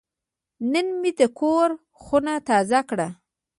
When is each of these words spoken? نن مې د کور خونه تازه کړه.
نن 0.71 0.87
مې 0.99 1.11
د 1.19 1.21
کور 1.39 1.69
خونه 2.01 2.33
تازه 2.49 2.79
کړه. 2.89 3.07